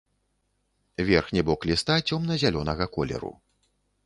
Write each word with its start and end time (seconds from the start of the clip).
Верхні 1.09 1.41
бок 1.49 1.67
ліста 1.73 1.99
цёмна-зялёнага 2.07 2.89
колеру. 2.97 3.33